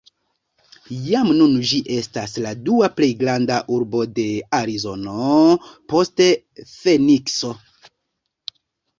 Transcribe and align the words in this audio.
Jam 1.07 1.27
nun 1.39 1.51
ĝi 1.71 1.79
estas 1.95 2.31
la 2.45 2.53
dua 2.69 2.87
plej 2.99 3.09
granda 3.19 3.57
urbo 3.75 4.01
de 4.19 4.25
Arizono, 4.59 5.27
post 5.93 6.23
Fenikso. 6.71 7.53